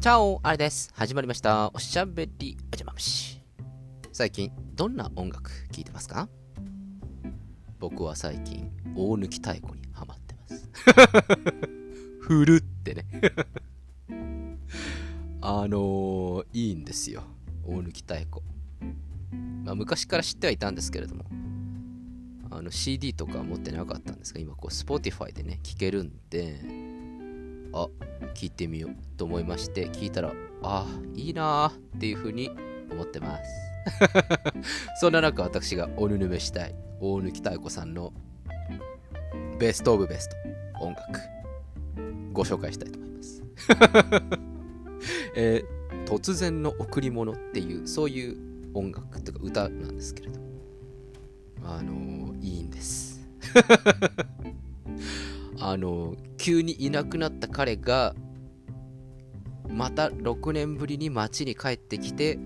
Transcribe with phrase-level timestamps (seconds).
[0.00, 0.88] チャオあれです。
[0.94, 1.70] 始まりました。
[1.74, 3.42] おしゃべりおじゃま虫。
[4.10, 6.26] 最近、どんな音楽聴いてますか？
[7.78, 10.66] 僕は最近、大抜き太鼓にハマってます。
[12.22, 13.04] ふるってね。
[15.42, 17.22] あのー、いいんですよ。
[17.62, 18.40] 大抜き太鼓。
[19.64, 21.26] まあ、昔から知ってはいたんですけれども、
[22.50, 26.89] あの CD とか持ってなかったんですが、今こう Spotify でね、聴けるんで、
[27.72, 27.88] あ、
[28.34, 30.32] 聞いてみようと思いまして、聞いたら、
[30.62, 32.50] あ、いいなーっていう風に
[32.90, 33.42] 思ってます。
[35.00, 38.12] そんな中、私がおぬぬめしたい、大貫妙子さんの
[39.58, 40.36] ベストオブベスト
[40.84, 41.20] 音楽、
[42.32, 43.42] ご紹介したいと思います。
[45.36, 48.36] えー突然の贈り物っていう、そういう
[48.74, 50.40] 音楽とか歌なんですけれど、
[51.64, 53.20] あのーいいんです。
[55.60, 58.14] あの急にいなくなった彼が、
[59.68, 62.38] また6年ぶりに街に帰ってきて、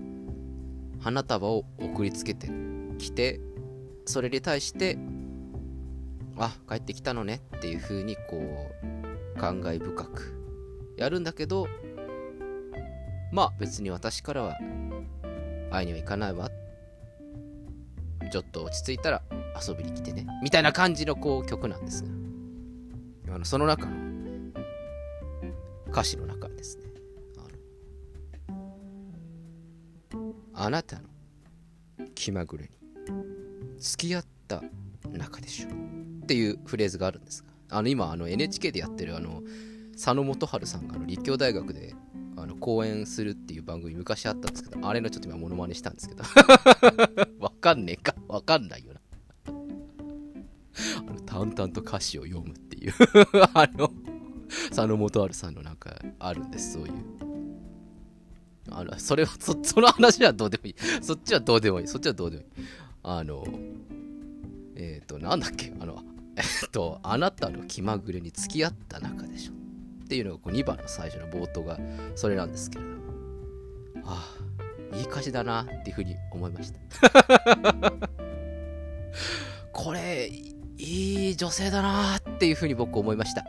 [0.99, 2.49] 花束を送りつけて
[2.97, 3.39] きて、
[4.05, 4.97] それに対して、
[6.37, 8.71] あ、帰ってきたのねっていう風にこ
[9.35, 11.67] う、感慨深くやるんだけど、
[13.31, 14.57] まあ別に私からは
[15.71, 16.49] 会いには行かないわ。
[18.31, 19.21] ちょっと落ち着いたら
[19.65, 20.27] 遊びに来てね。
[20.43, 22.24] みたいな感じのこう曲なんですが、
[23.29, 23.91] あのその中の
[25.89, 26.83] 歌詞の中ですね、
[30.11, 31.03] あのあなたの
[32.13, 32.69] 気まぐれに
[33.79, 34.61] 付き合った
[35.11, 39.41] 中でしょっていうフレーズがあるんですが、あの今あの NHK でやってるあの
[39.93, 41.95] 佐野元春さんがあの立教大学で
[42.37, 46.23] あの講演するっていう番組昔あったんですけど、あれのちょっと今モノマネしたんですけど、
[47.39, 49.01] わかんねえかわかんないよな。
[50.97, 52.93] あの淡々と歌詞を読むていう
[53.53, 53.91] あの
[54.69, 56.93] 佐野元春さんのなんかあるんです、そういう。
[58.71, 60.75] あの、それは、そ、その話はどうでもいい。
[61.01, 61.87] そっちはどうでもいい。
[61.87, 62.49] そっちはどうでもいい。
[63.03, 63.45] あの、
[64.75, 66.03] えっ、ー、と、なんだっけ、あの、
[66.35, 69.53] えっと、あなたの気まぐれに付き合った中でしょ。
[70.03, 71.79] っていうのがこう2番の最初の冒頭が
[72.15, 72.95] それなんですけれども。
[74.05, 74.35] あ
[74.91, 76.79] あ、いい歌詞だなっていうふうに思いました。
[79.71, 80.27] これ、
[80.77, 83.45] いい女性だなっっていうふうに僕思いました。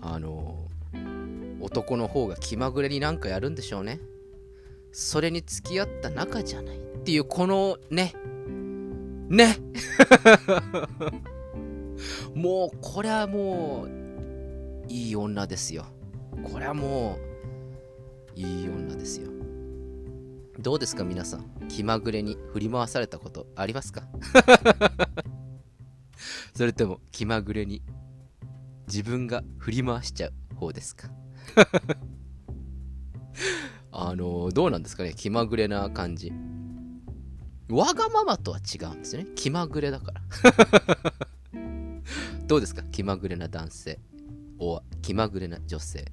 [0.00, 0.66] あの、
[1.60, 4.00] 男の方が気まぐれになんかやるんでしょうね。
[4.92, 8.14] それに付き合った仲じゃないっていうこのね、
[9.28, 9.56] ね
[12.34, 13.90] もう、これはもう、
[14.88, 15.84] いい女ですよ。
[16.42, 17.18] これはも
[18.36, 19.30] う、いい女ですよ。
[20.58, 21.44] どうですか皆さん。
[21.68, 24.04] 気まぐれに振り回されたことありますか？
[26.54, 27.82] それとも気まぐれに
[28.86, 31.08] 自分が振り回しちゃう方ですか？
[33.92, 36.32] あのどうなんですかね気まぐれな感じ。
[37.68, 39.28] わがままとは違うんですよね。
[39.34, 40.22] 気まぐれだから。
[42.46, 42.82] どうですか？
[42.92, 43.98] 気まぐれな男性。
[44.58, 46.12] お気まぐれな女性。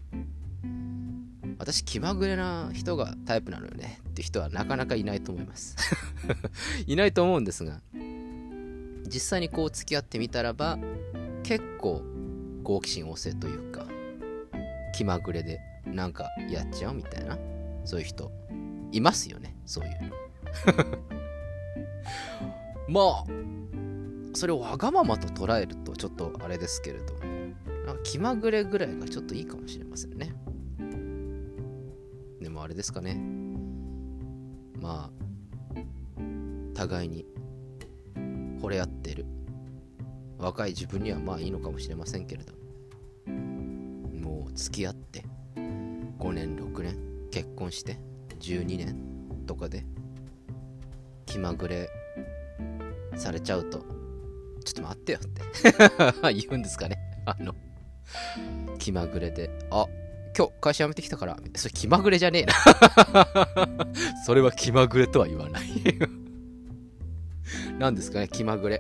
[1.60, 5.76] 私、気まぐれな人がタイプなのよねって人はなかなかいないと思います。
[6.88, 7.80] いないと思うんですが、
[9.08, 10.78] 実際にこう付き合ってみたらば、
[11.44, 12.02] 結構
[12.64, 13.86] 好奇心旺盛というか、
[14.96, 17.38] 気まぐれでなんかやっちゃうみたいな、
[17.86, 18.32] そういう人、
[18.92, 19.94] いますよね、そういう。
[22.88, 23.26] まあ、
[24.34, 27.14] それをわがままと捉えるとちょっとあれですけれど、
[28.04, 30.36] 気まぐれぐらいがちょっといいかもしれませんね。
[32.42, 33.16] でもあれですかね。
[34.80, 35.24] まあ、
[36.74, 37.26] 互いに
[38.64, 39.26] 惚れ合ってる。
[40.38, 42.54] 若い自分にはまあいいのかもしれませんけれど。
[43.28, 45.26] もう付き合って。
[45.56, 46.98] 5年6年。
[47.30, 48.00] 結婚して。
[48.40, 48.96] 12年
[49.46, 49.86] とかで。
[51.26, 51.90] 気まぐれ
[53.18, 53.80] されちゃうと。
[54.64, 55.42] ちょっと待ってよって。
[56.34, 56.98] 言うんですかね。
[57.26, 57.54] あの。
[58.80, 59.50] 気まぐれで。
[59.72, 59.88] あ
[60.38, 61.38] 今日会社辞めてきたから。
[61.56, 62.54] それ気まぐれじゃねえな。
[64.26, 65.64] それは気まぐれとは言わない
[67.84, 68.80] 何ですかね気まぐれ。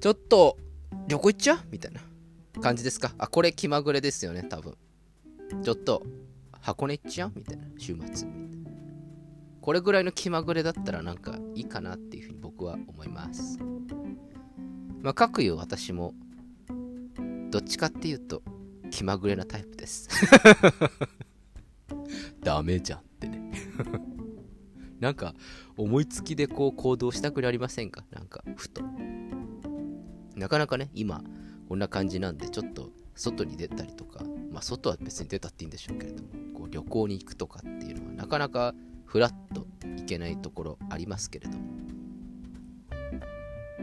[0.00, 0.56] ちょっと
[1.06, 1.58] 旅行行っちゃう？
[1.70, 2.00] みたいな。
[2.60, 3.12] 感じですか？
[3.18, 4.76] あこれ気まぐれですよね多分。
[5.62, 6.02] ちょっと
[6.60, 7.32] 箱根行っちゃう？
[7.36, 7.62] みたいな。
[7.78, 8.26] 週末。
[9.60, 13.56] これぐらいの気まぐれだったらなんかいいかなっていうふうに僕は思います。
[15.02, 16.14] まあかくいう私も
[17.52, 18.42] どっちかっていうと
[18.90, 20.08] 気まぐれなタイプです。
[22.42, 23.52] ダメじゃんってね。
[25.00, 25.34] なんか
[25.76, 28.04] 思いつきでこう行動したくなりませんか？
[28.12, 28.82] なんかふと。
[30.36, 31.22] なかなかね今
[31.68, 38.74] こんな感じなんでちょっと外に出たりとか、まあ、外は別に出たっていいんでしょうけれどもこう旅行に行くとかっていうのはなかなか
[39.04, 41.64] フラッと行けないところありますけれども。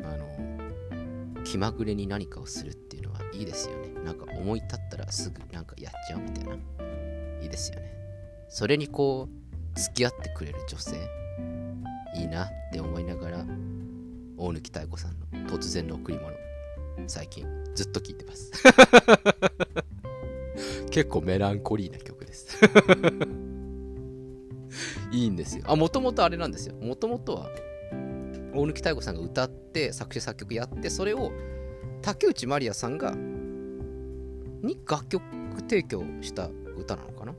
[0.04, 3.90] あの気まぐれに何かをするっていうのはいいですよね。
[4.04, 6.56] なんか思い立ったらすぐなんかやっちゃうみたいな。
[7.42, 7.94] いいですよね。
[8.50, 9.47] それにこう
[9.78, 10.96] 付き合ってくれる女性
[12.16, 13.46] いいなって思いながら
[14.38, 16.32] 大貫妙子さんの突然の贈り物
[17.06, 17.46] 最近
[17.76, 18.52] ずっと聴いてます。
[20.90, 22.58] 結構メランコリーな曲です。
[25.12, 25.64] いいんですよ。
[25.68, 26.74] あもともとあれなんですよ。
[26.76, 27.52] もともとは
[28.56, 31.32] 大貫妙子さんが歌って作詞作曲やってそれを
[32.02, 35.24] 竹内まりやさんがに楽曲
[35.62, 37.36] 提供した歌なのかな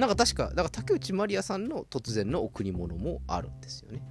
[0.00, 4.02] なんか確か、だから竹内まりやさんの突然の贈り物もあるんですよね。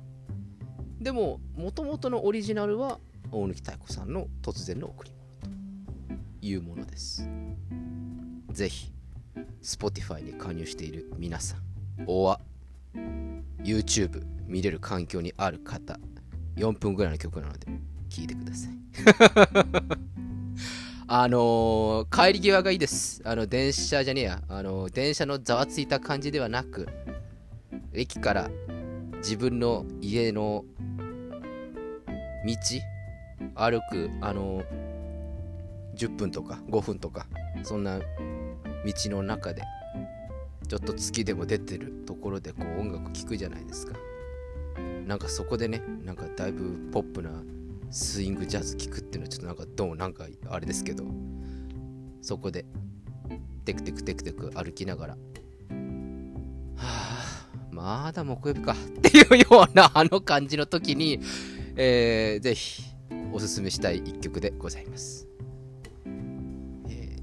[1.01, 2.99] でも、もともとのオリジナルは
[3.31, 7.27] 大貫妙子さんの突然の贈り物というものです。
[8.51, 8.93] ぜひ、
[9.63, 11.61] Spotify に加入している皆さん、
[12.05, 12.39] おわ、
[13.63, 15.99] YouTube 見れる環境にある方、
[16.55, 17.65] 4分ぐらいの曲なので、
[18.09, 18.73] 聴いてください。
[21.11, 23.19] あのー、帰り際がいいです。
[23.25, 24.43] あの、電車じゃねえや。
[24.47, 26.87] あのー、電車のざわついた感じではなく、
[27.93, 28.51] 駅から
[29.17, 30.65] 自分の家の
[32.45, 32.55] 道、
[33.55, 34.65] 歩く、あのー、
[35.95, 37.25] 10分とか5分とか、
[37.63, 38.05] そんな道
[38.85, 39.63] の中で、
[40.67, 43.95] ちょっと月でも出てるところでこう音楽聴くじゃないですか。
[45.07, 47.31] なんかそこでね、なんかだいぶポップな
[47.91, 51.03] スイングジャズ聴くっていうのはちょっとなんかどうなんかあれですけど
[52.21, 52.65] そこで
[53.65, 55.17] テクテクテクテク歩きながらは
[56.77, 61.19] あまだ木曜日かっていうようなあの感じの時に、
[61.75, 62.83] えー、ぜひ
[63.31, 65.27] おすすめしたい一曲でございます、
[66.89, 67.21] えー、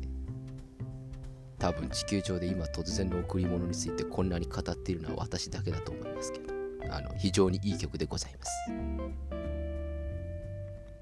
[1.59, 6.55] 多分地球上で今突然の贈り物についてこんなに語っているのは私だけだと思いますけど
[6.91, 9.56] あの非常にいい曲でございます。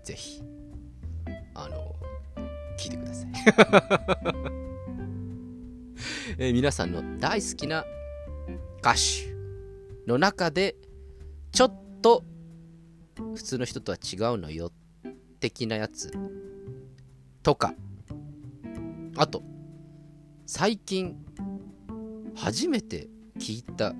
[0.04, 0.42] ぜひ、
[1.54, 1.96] あの、
[2.78, 3.30] 聞いてください。
[6.36, 7.86] えー、皆さんの大好きな
[8.80, 9.34] 歌手
[10.06, 10.76] の中で、
[11.52, 12.22] ちょっと
[13.34, 14.70] 普通の人とは違うのよ
[15.40, 16.12] 的なやつ
[17.42, 17.74] とか、
[19.16, 19.42] あと、
[20.44, 21.16] 最近
[22.34, 23.08] 初めて
[23.38, 23.94] 聴いた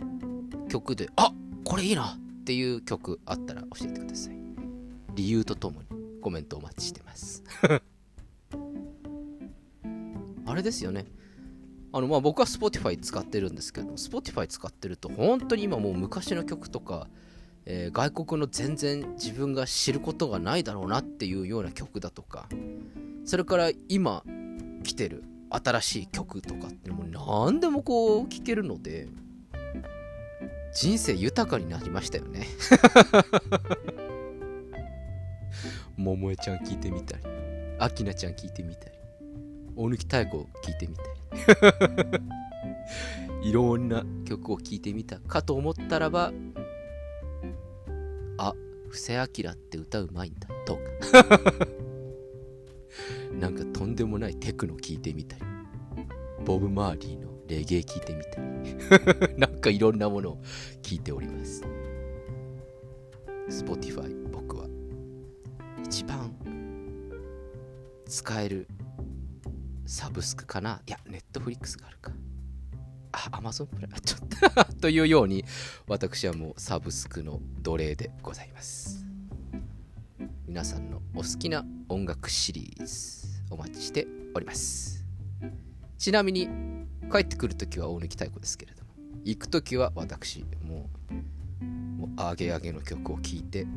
[0.68, 1.32] 曲で、あ
[1.64, 4.34] これいいなっていう曲あったら教えてください。
[5.14, 5.94] 理由とともに
[6.25, 7.44] コメントお待ちしてます。
[10.47, 11.05] あれですよね。
[11.93, 17.09] あのまあ僕は Spotify 使ってるんですけど Spotify 使ってると本当に今もう昔の曲とか、
[17.67, 22.49] えー、外国の全然自分が知ることがないだろうなっていうような曲だとか
[23.25, 24.25] それから今
[24.82, 29.06] 来てる新しい曲とかってもう何でもこう聴けるので
[30.73, 32.47] 人生豊かになりましたよね。
[35.96, 37.23] 桃江ちゃん聞いてみたり、
[37.79, 38.93] あきなちゃん聞いてみたり、
[39.76, 41.02] 大貫太鼓聞いてみた
[43.43, 46.32] り、 いろんな曲を聴いてみたかと思ったらば、
[48.38, 48.55] あ、
[48.88, 50.81] 布施明って歌うまいんだ、とか。
[53.38, 55.42] なんかとんでもないテクノ聴いてみたり、
[56.45, 60.42] ボブ・マーリーのレゲエ聴いてみたり、 なんかいろんなものを
[60.83, 61.62] 聴いております。
[63.49, 64.24] Spotify
[65.94, 66.34] 一番
[68.08, 68.66] 使える
[69.86, 70.82] サブスクかな？
[70.88, 72.10] いや、ネットフリックスがあるか。
[73.12, 75.44] あ、アマゾンプライム、ちょっと というように、
[75.86, 79.06] 私はもうサブスクの奴隷でございます。
[80.48, 85.04] 皆さんのお好きな音楽シリーズ、お待ちしております。
[85.96, 86.48] ちなみに、
[87.12, 88.90] 帰ってくるときは大貫太鼓ですけれども、
[89.22, 90.90] 行くときは私、も
[91.62, 93.68] う、もう、アゲアゲの曲を聴いて、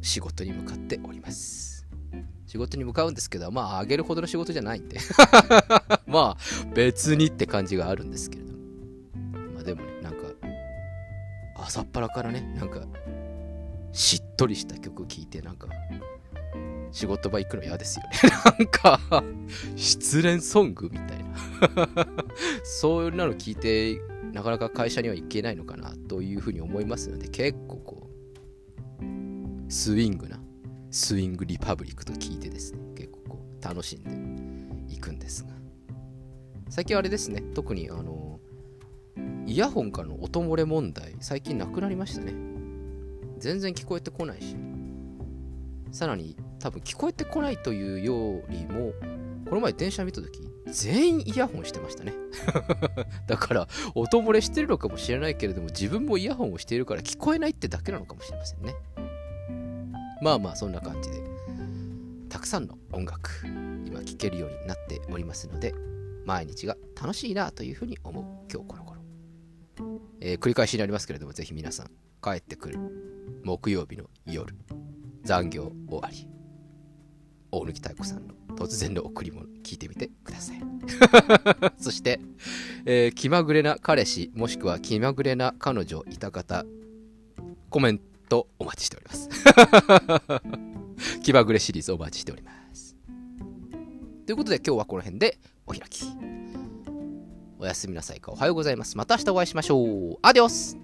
[0.00, 1.86] 仕事に向かっております。
[2.46, 4.98] 仕事に向かうんですけど、まあ、あげるほどの仕事じゃないんで
[6.06, 8.58] まあ、別にって感じがあるんですけれども。
[9.54, 10.18] まあ、でもね、なんか、
[11.56, 12.86] 朝っぱらからね、なんか、
[13.92, 15.68] しっとりした曲聴いて、なんか、
[16.92, 18.10] 仕事場行くの嫌ですよね。
[18.58, 19.24] なんか、
[19.74, 22.06] 失恋ソングみたいな
[22.62, 24.00] そういうの聞いて、
[24.32, 28.05] なかなか会社には行けないのかなというふうに思いますので、結構こう、
[29.68, 30.38] スイングな
[30.90, 35.50] スイングリパブリックと聞いてですね結構こう楽しんでいくんですが。
[36.68, 38.40] 最近あれですね特にあの
[39.46, 42.32] イヤホンからの音漏れ問題最近なくなりましたね。
[43.38, 44.56] 全然聞こえてこないし。
[45.92, 48.92] さらに多分聞こえてこないというよりも
[49.48, 52.12] この前電車見た時全員イヤホンしてましたね。
[53.26, 58.74] だから音漏れしてるのかもしれないけれども自分もイヤホンをしているから聞こえないってだけなのかもしれませんね。
[60.22, 61.22] まあまあそんな感じで
[62.28, 63.30] たくさんの音楽
[63.86, 65.74] 今聴けるようになっておりますので
[66.24, 69.00] 毎日が楽しいなというふうに思う今日この頃、
[70.20, 71.90] えー、繰り返しになりますけれどもぜひ皆さん
[72.22, 72.78] 帰ってくる
[73.44, 74.54] 木曜日の夜
[75.22, 76.28] 残業終わり
[77.52, 80.60] 大貫妙子さんの突然の贈り物聞いてみてください。
[81.78, 82.20] そして、
[82.84, 86.64] えー、気まぐれな彼氏もしくは気まぐれな彼女いた方
[87.70, 89.28] コメントトお待ちしております。
[91.22, 92.96] 気まぐれシリーズお待ちしております。
[94.26, 96.04] ということで今日はこの辺でお開き。
[97.58, 98.32] おやすみなさいか。
[98.32, 98.96] おはようございます。
[98.96, 100.18] また明日お会いしましょう。
[100.22, 100.76] アディオス。